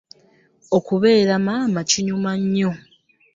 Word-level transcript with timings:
Okubeera 0.77 1.33
mama 1.47 1.79
kinyuma 1.89 2.31
nyo. 2.55 2.71